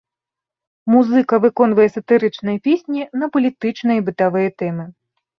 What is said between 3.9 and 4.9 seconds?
і бытавыя тэмы.